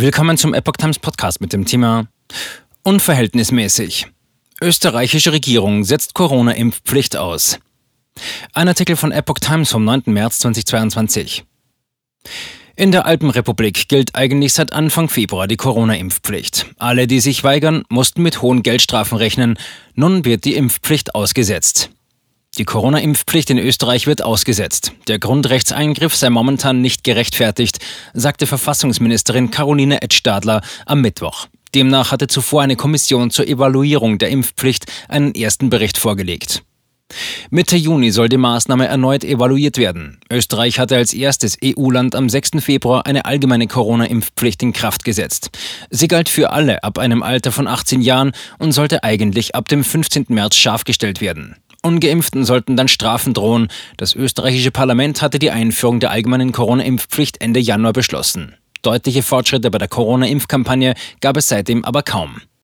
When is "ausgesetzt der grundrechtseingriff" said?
24.24-26.16